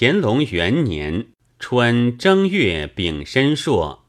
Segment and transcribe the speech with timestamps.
[0.00, 4.06] 乾隆元年春正月丙申朔，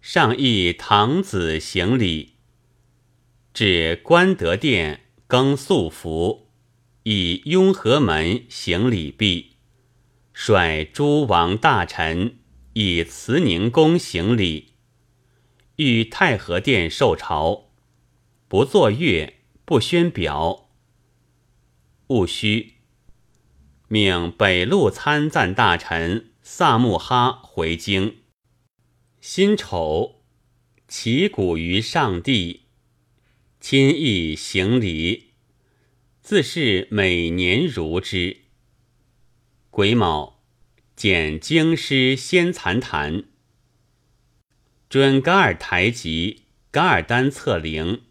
[0.00, 2.36] 上诣堂子行礼，
[3.52, 6.52] 至官德殿更素服，
[7.02, 9.56] 以雍和门行礼毕，
[10.32, 12.38] 率诸王大臣
[12.74, 14.74] 以慈宁宫行礼，
[15.74, 17.72] 遇太和殿受朝，
[18.46, 19.34] 不作乐，
[19.64, 20.70] 不宣表。
[22.06, 22.74] 戊戌。
[23.92, 28.18] 命北路参赞大臣萨木哈回京。
[29.20, 30.22] 辛丑，
[30.86, 32.66] 祈鼓于上帝，
[33.58, 35.30] 亲诣行礼，
[36.22, 38.42] 自是每年如之。
[39.70, 40.44] 癸卯，
[40.94, 43.24] 检京师先残坛，
[44.88, 48.02] 准噶尔台吉、噶尔丹策灵，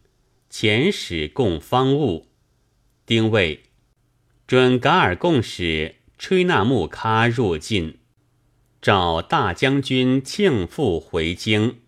[0.52, 2.28] 遣使供方物。
[3.06, 3.64] 丁未。
[4.50, 8.00] 准噶尔贡使吹纳木喀入晋，
[8.82, 11.82] 召大将军庆父回京，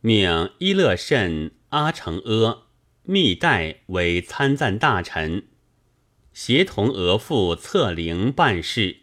[0.00, 2.68] 命伊勒慎、阿成阿、
[3.02, 5.48] 密代为参赞大臣，
[6.32, 8.98] 协同额驸策灵办事。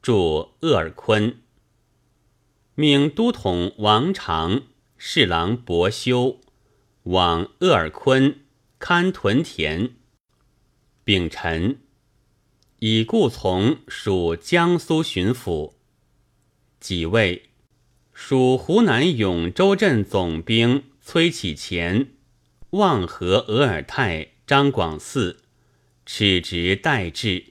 [0.00, 1.38] 驻鄂尔昆，
[2.76, 4.62] 命都统王长、
[4.96, 6.38] 侍郎伯修。
[7.02, 8.36] 往鄂尔昆
[8.78, 9.96] 勘屯田。
[11.04, 11.80] 丙辰，
[12.78, 15.72] 已故从属江苏巡抚。
[16.78, 17.50] 己未，
[18.12, 22.06] 属湖南永州镇总兵崔启乾、
[22.70, 25.38] 望河额尔泰张广嗣，
[26.06, 27.46] 此职待至。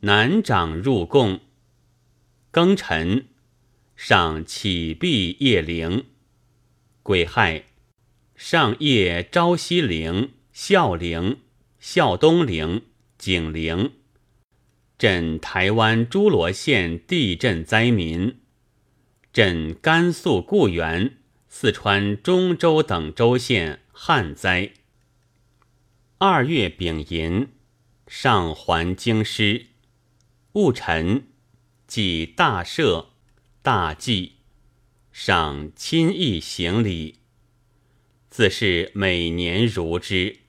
[0.00, 1.38] 南长入贡。
[2.52, 3.28] 庚辰，
[3.94, 6.06] 上启毕夜灵。
[7.04, 7.66] 癸亥，
[8.34, 11.38] 上夜朝夕灵、孝灵。
[11.82, 12.84] 孝东陵、
[13.18, 13.94] 景陵，
[14.96, 18.38] 赈台湾诸罗县地震灾民，
[19.34, 24.74] 赈甘肃固原、四川中州等州县旱灾。
[26.18, 27.48] 二月丙寅，
[28.06, 29.66] 上还京师。
[30.52, 31.26] 戊辰，
[31.88, 33.06] 即大赦、
[33.60, 34.34] 大祭，
[35.10, 37.16] 上亲诣行礼，
[38.30, 40.41] 自是每年如之。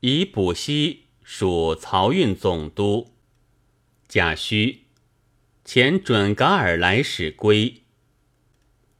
[0.00, 3.12] 以补西属漕运总督。
[4.06, 4.84] 甲戌，
[5.64, 7.82] 前准噶尔来使归。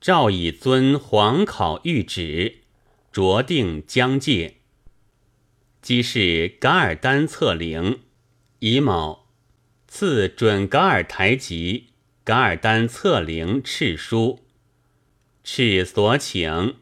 [0.00, 2.58] 诏以尊皇考谕旨，
[3.12, 4.56] 酌定疆界。
[5.81, 8.00] 即是噶尔丹策灵，
[8.58, 9.26] 乙卯，
[9.87, 11.91] 赐准噶尔台吉、
[12.25, 14.41] 噶尔丹策灵敕书，
[15.44, 16.76] 敕所请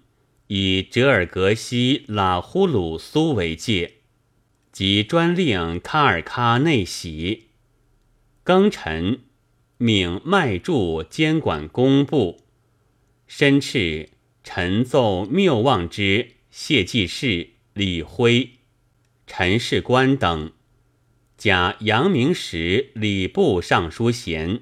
[0.49, 3.96] 以哲尔格西拉呼鲁苏为界。
[4.76, 7.44] 即专令喀尔喀内喜，
[8.44, 9.20] 庚辰，
[9.78, 12.42] 命迈柱监管工部，
[13.26, 14.10] 申斥
[14.44, 18.50] 陈奏谬妄之谢济士李辉、
[19.26, 20.53] 陈世官等，
[21.38, 24.60] 加阳明时礼部尚书衔，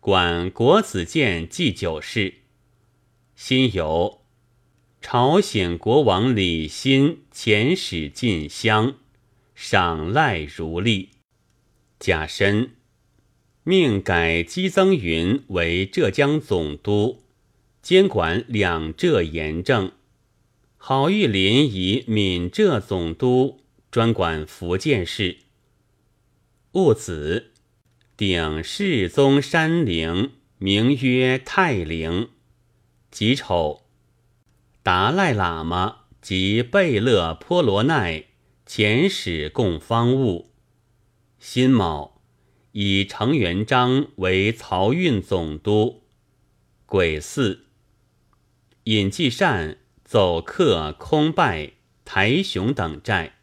[0.00, 2.36] 管国子监祭酒事。
[3.36, 4.20] 辛酉，
[5.02, 8.94] 朝鲜国王李欣遣使进香。
[9.60, 11.08] 赏赖如例。
[11.98, 12.76] 甲申，
[13.64, 17.24] 命改姬增云为浙江总督，
[17.82, 19.90] 监管两浙盐政。
[20.76, 25.38] 郝玉林以闽浙总督，专管福建事。
[26.70, 27.50] 戊子，
[28.16, 32.28] 顶世宗山陵，名曰泰陵。
[33.10, 33.82] 己丑，
[34.84, 38.27] 达赖喇嘛及贝勒颇罗奈。
[38.68, 40.50] 遣使供方物。
[41.38, 42.20] 辛卯，
[42.72, 46.02] 以程元璋为漕运总督。
[46.84, 47.60] 癸巳，
[48.84, 51.72] 尹继善奏克空拜、
[52.04, 53.38] 台雄等寨。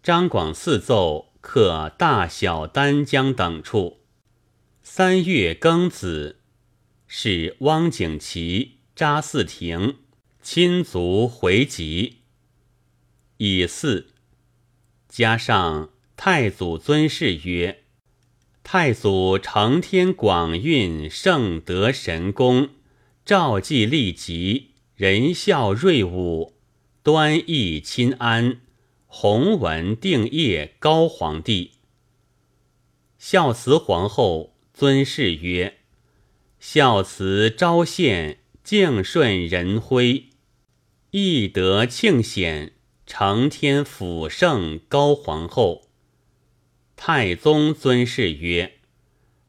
[0.00, 4.02] 张广嗣奏克大小丹江等处。
[4.80, 6.38] 三月庚子，
[7.08, 9.96] 使汪景祺、查嗣庭
[10.40, 12.18] 亲族回籍。
[13.38, 14.06] 乙巳。
[15.08, 17.84] 加上太祖尊谥曰
[18.62, 22.70] ：“太祖承天广运，圣德神功，
[23.24, 26.54] 兆济利吉，仁孝瑞武，
[27.02, 28.60] 端义亲安，
[29.06, 31.72] 弘文定业高皇帝。”
[33.18, 35.78] 孝慈皇后尊谥曰
[36.60, 40.26] ：“孝慈昭献，敬顺仁徽，
[41.12, 42.72] 义德庆显。”
[43.06, 45.86] 承天辅圣高皇后，
[46.96, 48.78] 太宗尊谥曰：“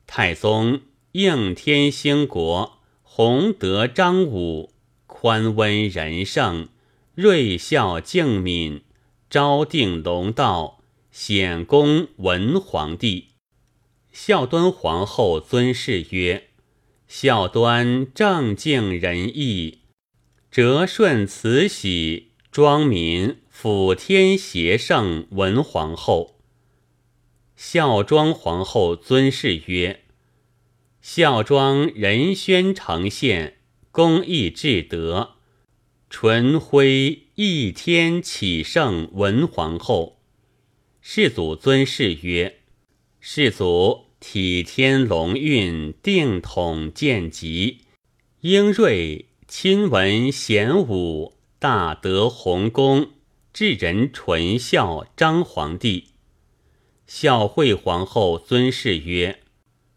[0.05, 0.81] 太宗
[1.13, 4.71] 应天兴国，弘德彰武，
[5.07, 6.69] 宽温仁圣，
[7.15, 8.83] 睿孝敬敏，
[9.27, 13.29] 昭定隆道，显功文皇帝。”
[14.13, 16.49] 孝端皇后尊谥曰
[17.07, 19.79] ：“孝端正敬仁义，
[20.51, 22.26] 哲顺慈禧，
[22.57, 26.39] 庄民辅天协圣文皇后。”
[27.55, 30.05] 孝庄皇后尊谥曰
[30.99, 33.57] ：“孝庄仁宣承宪，
[33.91, 35.35] 公义至德，
[36.09, 40.17] 纯辉义天启圣文皇后。”
[40.99, 42.61] 世祖尊谥曰
[43.21, 47.81] ：“世祖体天龙运，定统见吉，
[48.41, 53.11] 英锐亲文贤武，大德弘功，
[53.51, 56.09] 至仁纯孝张皇帝。”
[57.07, 59.39] 孝惠皇后尊谥曰：“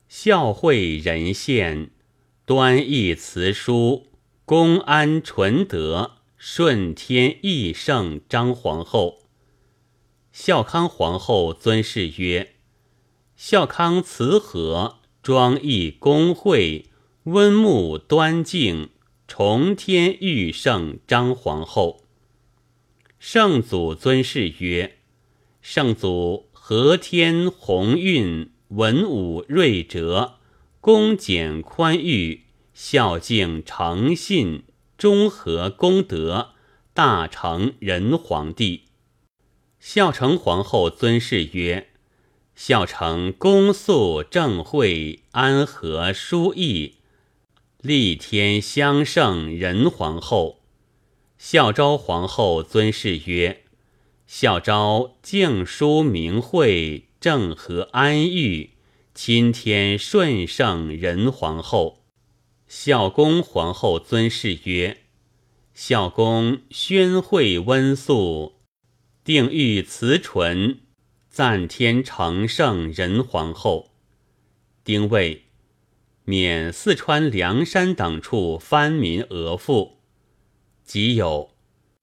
[0.08, 1.90] 孝惠仁献，
[2.46, 4.06] 端义慈淑，
[4.44, 9.18] 公安纯德，顺天义圣。”张皇后。
[10.32, 12.54] 孝康皇后尊谥曰
[13.36, 16.86] ：“孝康慈和，庄义公惠，
[17.24, 18.90] 温穆端敬，
[19.30, 22.02] 崇天御圣。”张皇后。
[23.20, 24.98] 圣祖尊谥曰
[25.62, 30.34] ：“圣祖。”和天鸿运，文武睿哲，
[30.80, 32.44] 恭俭宽裕，
[32.74, 34.62] 孝敬诚信，
[34.96, 36.50] 中和功德，
[36.94, 38.84] 大成仁皇帝。
[39.80, 41.88] 孝成皇后尊谥曰：
[42.54, 46.98] 孝成恭肃正惠，安和淑义，
[47.82, 50.60] 立天香圣仁皇后。
[51.38, 53.62] 孝昭皇后尊谥曰。
[54.26, 58.74] 孝昭敬淑明慧，正和安裕，
[59.14, 62.04] 钦天顺圣仁皇后。
[62.68, 64.98] 孝恭皇后尊谥曰：
[65.72, 68.56] 孝恭宣惠温肃，
[69.24, 70.80] 定育慈纯，
[71.30, 73.90] 赞天成圣仁皇后。
[74.84, 75.46] 丁未，
[76.30, 79.96] 免四川、凉山等处藩民额赋，
[80.84, 81.56] 即有。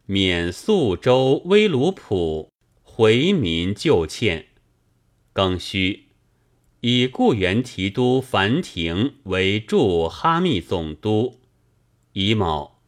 [0.06, 2.52] 免宿州威鲁普
[2.84, 4.48] 回民旧欠，
[5.34, 6.08] 庚戌，
[6.82, 11.40] 以固原提督樊廷为驻哈密总督。
[12.12, 12.82] 乙卯，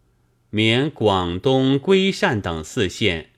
[0.49, 3.29] 免广东归善等四县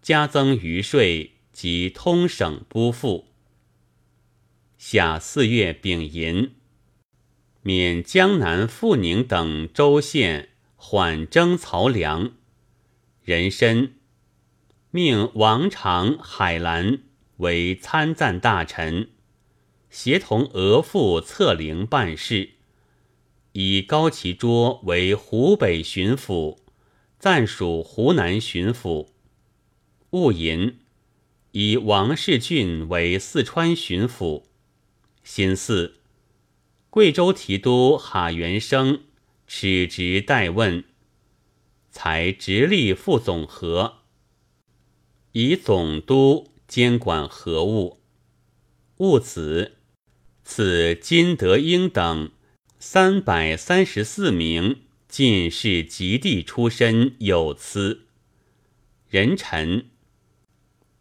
[0.00, 3.26] 加增余税及通省拨付。
[4.78, 6.52] 夏四月丙寅，
[7.62, 12.32] 免江南富宁等州县缓征漕粮。
[13.22, 13.92] 人参，
[14.90, 17.00] 命王常、海兰
[17.36, 19.10] 为参赞大臣，
[19.90, 22.52] 协同额驸策陵办事。
[23.52, 26.58] 以高其桌为湖北巡抚，
[27.18, 29.08] 暂属湖南巡抚。
[30.10, 30.78] 戊寅，
[31.52, 34.44] 以王世俊为四川巡抚。
[35.22, 35.99] 辛巳，
[36.90, 39.04] 贵州提督哈元生
[39.46, 40.84] 耻职待问。
[41.92, 44.02] 才直隶副总和，
[45.32, 48.00] 以总督监管河务。
[48.98, 49.78] 戊子，
[50.44, 52.30] 赐金德英等
[52.78, 58.06] 三百三十四名进士及第出身有司。
[59.08, 59.90] 人臣，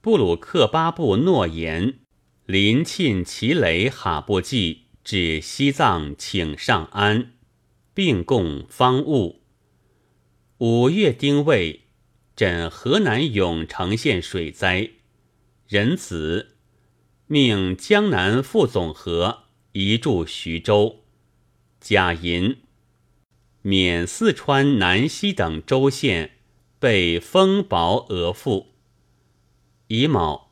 [0.01, 1.99] 布鲁克巴布诺言，
[2.47, 7.31] 临沁齐雷哈布济至西藏请上安，
[7.95, 9.41] 并供方物。
[10.59, 11.87] 五月丁未，
[12.35, 14.91] 枕河南永城县水灾，
[15.67, 16.57] 仁子
[17.25, 20.99] 命江南副总和移驻徐州。
[21.81, 22.57] 甲寅，
[23.63, 26.33] 免四川南溪等州县
[26.77, 28.75] 被封薄额赋。
[29.87, 30.51] 乙卯，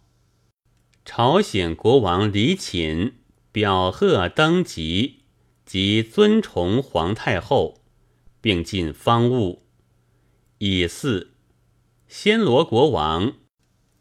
[1.05, 3.16] 朝鲜国王李寝
[3.57, 5.21] 表贺登基
[5.65, 7.81] 及尊崇皇太后，
[8.39, 9.63] 并进方物。
[10.59, 11.31] 以四，
[12.07, 13.33] 暹罗国王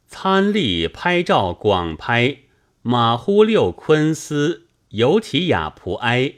[0.06, 2.40] 参立拍照广拍
[2.82, 6.34] 马忽六坤斯尤提雅普埃，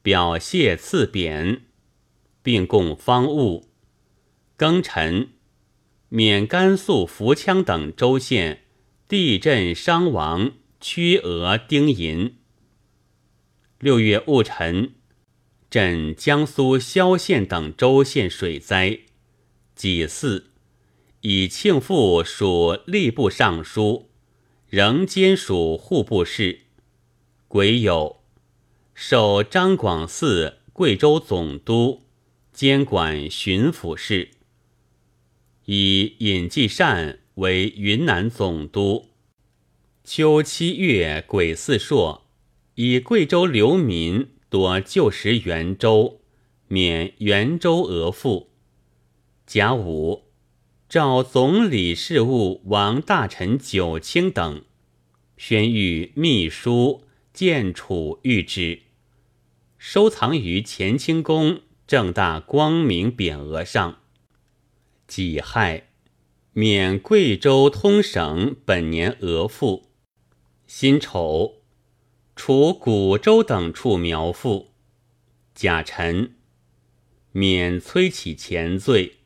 [0.00, 1.62] 表谢赐匾，
[2.40, 3.66] 并供方物。
[4.56, 5.30] 庚辰，
[6.08, 8.62] 免甘肃福羌等州县
[9.08, 12.36] 地震伤亡屈额丁银。
[13.80, 14.92] 六月戊辰，
[15.70, 18.98] 镇江苏萧县等州县水灾。
[19.74, 20.44] 己巳，
[21.22, 24.10] 以庆父属吏部尚书，
[24.68, 26.60] 仍兼署户部事。
[27.48, 28.18] 癸酉，
[28.92, 32.02] 授张广嗣贵州总督，
[32.52, 34.32] 监管巡抚事。
[35.64, 39.08] 以尹继善为云南总督。
[40.04, 42.26] 秋七月癸巳朔，
[42.82, 46.22] 以贵州流民多旧时元州，
[46.66, 48.52] 免元州额赋。
[49.44, 50.30] 甲午，
[50.88, 54.64] 召总理事务王大臣九卿等，
[55.36, 57.04] 宣谕秘书。
[57.34, 58.80] 建储御之，
[59.78, 64.00] 收藏于乾清宫正大光明匾额上。
[65.06, 65.90] 己亥，
[66.54, 69.90] 免贵州通省本年额赋。
[70.66, 71.59] 辛丑，
[72.42, 74.70] 除古州等处苗赋。
[75.54, 76.36] 甲辰，
[77.32, 79.18] 免崔启前罪。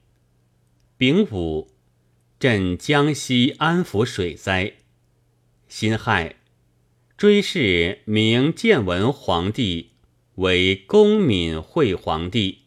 [0.96, 1.70] 丙午，
[2.40, 4.72] 镇江西安抚水灾。
[5.68, 6.40] 辛亥。
[7.16, 9.92] 追谥明建文皇帝
[10.34, 12.62] 为恭敏惠皇帝，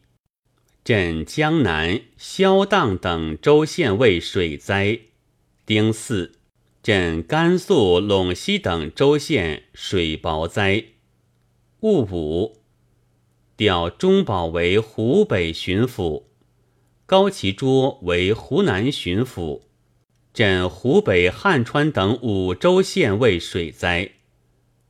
[0.85, 5.01] 镇江南、萧荡等州县为水灾。
[5.65, 6.36] 丁巳，
[6.87, 10.85] 镇甘肃陇西等州县水雹灾。
[11.81, 12.61] 戊午，
[13.57, 16.27] 调中保为湖北巡抚，
[17.05, 19.63] 高其涿为湖南巡抚，
[20.33, 24.11] 镇湖北汉川等五州县为水灾。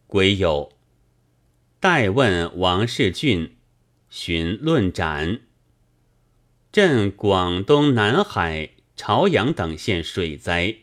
[0.05, 0.69] 癸酉，
[1.79, 3.55] 代问王世俊，
[4.11, 5.39] 寻论斩。
[6.71, 10.75] 镇广东南海、朝阳等县水灾。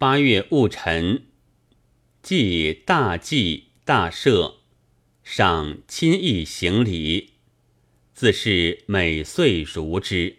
[0.00, 1.24] 八月戊辰，
[2.22, 4.58] 祭大祭大赦，
[5.24, 7.32] 上亲诣行礼，
[8.14, 10.36] 自是每岁如之。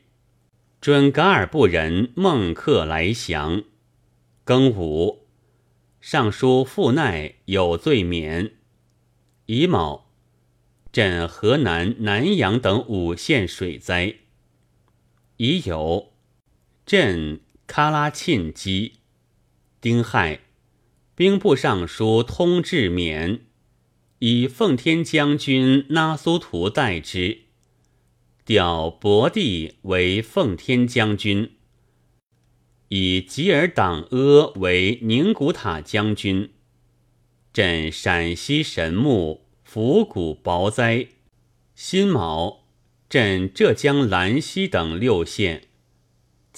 [0.79, 3.65] 准噶尔部人孟克来降。
[4.45, 5.27] 庚午。
[5.99, 8.53] 尚书傅奈有罪免。
[9.47, 10.09] 乙卯，
[10.93, 14.15] 镇河南南阳等五县水灾。
[15.35, 16.11] 乙酉，
[16.85, 18.98] 镇喀拉沁基。
[19.81, 20.41] 丁亥，
[21.15, 23.39] 兵部尚书通志勉，
[24.19, 27.43] 以奉天将军那苏图代之，
[28.43, 31.51] 调伯弟为奉天将军。
[32.89, 36.49] 以吉尔党阿为宁古塔将军，
[37.53, 41.07] 镇陕西神木、府谷雹灾。
[41.73, 42.65] 辛卯，
[43.07, 45.68] 镇浙江兰溪等六县，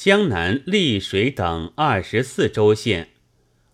[0.04, 3.10] 江南丽水等二十四州县，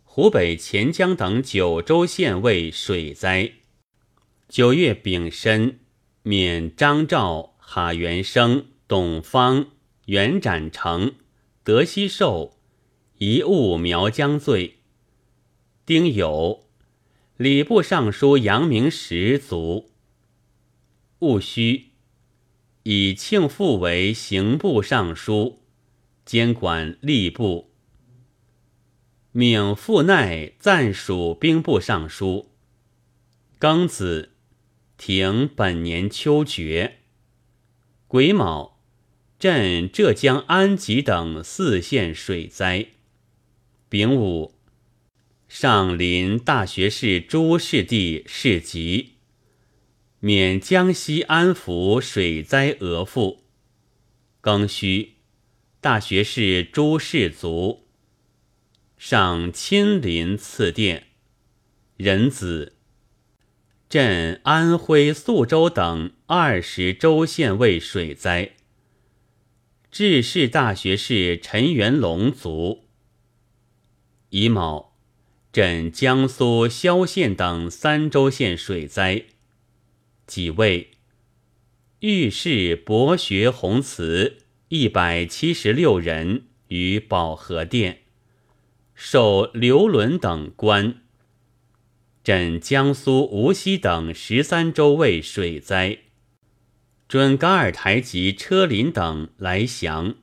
[0.04, 3.54] 湖北潜江等九州县为水灾。
[4.50, 5.80] 九月丙申，
[6.24, 9.68] 免张昭、哈元生、董方、
[10.08, 11.14] 袁展成。
[11.64, 12.58] 德西寿，
[13.20, 14.80] 一物苗疆罪。
[15.86, 16.64] 丁酉，
[17.38, 19.92] 礼部尚书杨明时卒。
[21.20, 21.92] 戊戌，
[22.84, 25.62] 以庆父为刑部尚书，
[26.28, 27.72] 监管吏部。
[29.32, 32.52] 命傅奈暂署兵部尚书。
[33.58, 34.34] 庚子，
[34.98, 36.98] 停本年秋决。
[38.08, 38.78] 癸卯。
[39.40, 42.88] 镇浙江安吉等四县水灾。
[43.88, 44.56] 丙午，
[45.48, 49.18] 上临大学士朱士第事疾，
[50.20, 53.44] 免江西安抚水灾额赋。
[54.42, 55.17] 庚戌，
[55.80, 57.86] 大学士朱士卒，
[58.98, 61.10] 上亲临赐殿。
[61.98, 62.74] 壬子，
[63.88, 68.56] 镇安徽宿州等二十州县为水灾。
[69.92, 72.86] 致仕大学士陈元龙卒。
[74.30, 74.96] 乙卯，
[75.54, 79.26] 镇江苏萧县等三州县水灾。
[80.26, 80.92] 几位，
[82.00, 88.00] 御史博学弘慈一百七十六人于保和殿，
[88.94, 91.04] 授刘伦等官。
[92.22, 96.00] 镇江苏无锡等十三州为水灾。
[97.08, 100.16] 准噶尔台及车林等来降。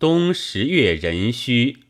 [0.00, 1.84] 冬十月壬戌，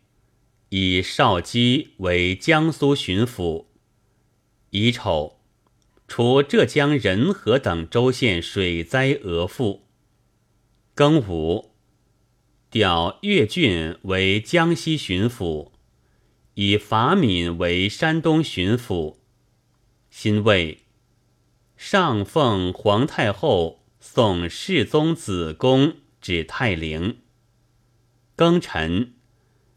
[0.68, 3.68] 以少基为江苏巡抚。
[4.68, 5.40] 乙丑，
[6.06, 9.85] 除浙江仁和等州县水灾额赋。
[10.96, 11.72] 庚午，
[12.70, 15.72] 调岳俊为江西巡抚，
[16.54, 19.18] 以法敏为山东巡抚。
[20.08, 20.84] 辛未，
[21.76, 23.82] 上奉皇太后。
[23.98, 27.18] 送世宗子宫至泰陵。
[28.36, 29.14] 庚辰，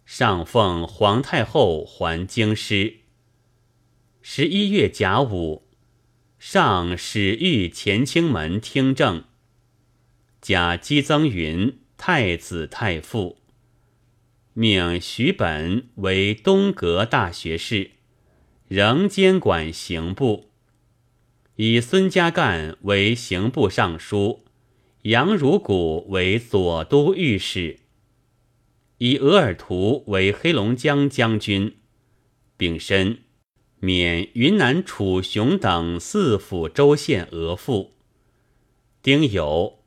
[0.05, 2.99] 上奉皇太后还京师。
[4.21, 5.67] 十一月甲午，
[6.37, 9.23] 上使御乾清门听政。
[10.41, 13.37] 假姬增云太子太傅，
[14.53, 17.91] 命徐本为东阁大学士，
[18.67, 20.49] 仍监管刑部。
[21.57, 24.45] 以孙家干为刑部尚书，
[25.01, 27.79] 杨如古为左都御史。
[28.99, 31.75] 以额尔图为黑龙江将军，
[32.55, 33.19] 丙申，
[33.79, 37.93] 免云南楚雄等四府州县额赋。
[39.01, 39.78] 丁酉，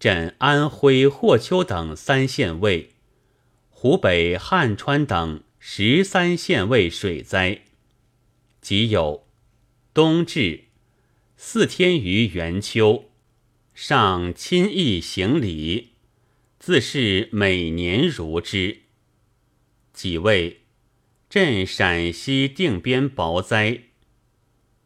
[0.00, 2.94] 镇安徽霍丘等三县尉，
[3.68, 7.64] 湖北汉川等十三县尉水灾。
[8.62, 9.26] 即有，
[9.92, 10.64] 冬至，
[11.36, 13.10] 四天于元秋，
[13.74, 15.90] 上亲诣行礼。
[16.58, 18.84] 自是每年如之。
[19.92, 20.62] 几位
[21.28, 23.82] 镇陕西定边雹灾，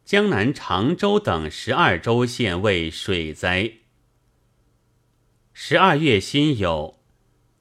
[0.05, 3.75] 江南常州等十二州县为水灾。
[5.57, 6.97] 十二月辛酉，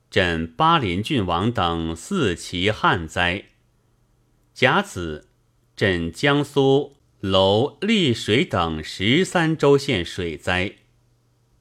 [0.10, 3.46] 镇巴林郡王等四旗旱灾。
[4.52, 5.30] 甲子，
[5.76, 10.74] 镇江苏娄丽水等十三州县水灾。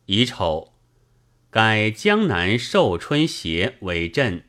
[0.07, 0.73] 乙丑。
[1.51, 4.45] 改江南寿春协为镇，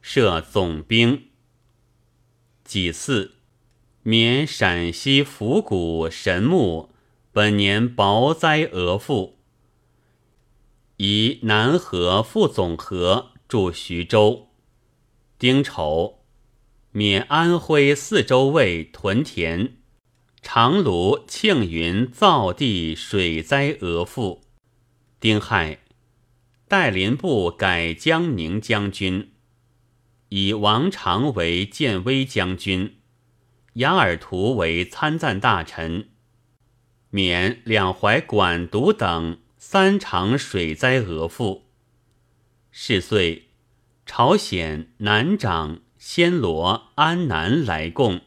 [0.00, 1.28] 设总兵。
[2.64, 3.32] 己巳，
[4.02, 6.90] 免陕西府谷神木
[7.32, 9.35] 本年雹灾额赋，
[10.96, 14.48] 以南河副总和驻徐州。
[15.38, 16.20] 丁丑，
[16.92, 19.76] 免安徽四州尉屯田、
[20.40, 24.42] 长芦、庆云造地水灾额赋。
[25.20, 25.80] 丁亥。
[26.68, 29.30] 代林部改江宁将军，
[30.30, 32.96] 以王常为建威将军，
[33.74, 36.08] 杨尔图为参赞大臣，
[37.10, 41.64] 免两淮管督等三场水灾额赋。
[42.70, 43.48] 是岁，
[44.06, 48.20] 朝鲜、南长、暹罗、安南来贡。